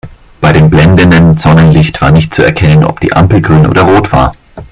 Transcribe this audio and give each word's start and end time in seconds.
Bei 0.39 0.51
dem 0.51 0.71
blendenden 0.71 1.37
Sonnenlicht 1.37 2.01
war 2.01 2.09
nicht 2.09 2.33
zu 2.33 2.41
erkennen, 2.41 2.83
ob 2.83 2.99
die 3.01 3.13
Ampel 3.13 3.39
grün 3.39 3.67
oder 3.67 3.83
rot 3.83 4.11
war. 4.11 4.33